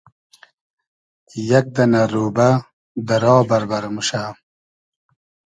یئگ 1.49 1.65
دئنۂ 1.75 2.01
رۉبۂ 2.11 2.49
دۂ 3.07 3.15
را 3.23 3.35
بئربئر 3.47 3.85
موشۂ 3.93 4.21